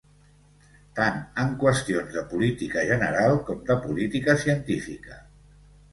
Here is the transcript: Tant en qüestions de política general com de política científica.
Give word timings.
Tant 0.99 1.19
en 1.43 1.51
qüestions 1.65 2.15
de 2.17 2.23
política 2.33 2.85
general 2.93 3.37
com 3.51 3.63
de 3.71 3.77
política 3.85 4.37
científica. 4.47 5.25